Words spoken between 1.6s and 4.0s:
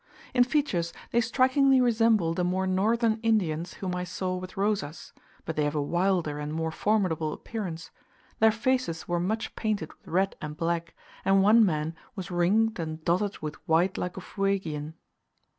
resemble the more northern Indians whom